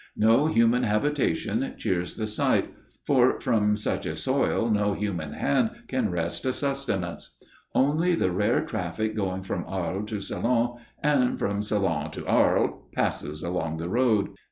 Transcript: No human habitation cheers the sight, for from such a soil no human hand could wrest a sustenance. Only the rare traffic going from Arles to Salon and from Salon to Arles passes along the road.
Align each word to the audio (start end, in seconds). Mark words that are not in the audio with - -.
No 0.17 0.47
human 0.47 0.81
habitation 0.81 1.75
cheers 1.77 2.15
the 2.15 2.25
sight, 2.25 2.69
for 3.05 3.39
from 3.39 3.77
such 3.77 4.07
a 4.07 4.15
soil 4.15 4.67
no 4.67 4.93
human 4.95 5.33
hand 5.33 5.83
could 5.87 6.09
wrest 6.11 6.43
a 6.45 6.53
sustenance. 6.53 7.37
Only 7.75 8.15
the 8.15 8.31
rare 8.31 8.65
traffic 8.65 9.15
going 9.15 9.43
from 9.43 9.63
Arles 9.67 10.09
to 10.09 10.19
Salon 10.19 10.79
and 11.03 11.37
from 11.37 11.61
Salon 11.61 12.09
to 12.13 12.25
Arles 12.25 12.81
passes 12.95 13.43
along 13.43 13.77
the 13.77 13.89
road. 13.89 14.29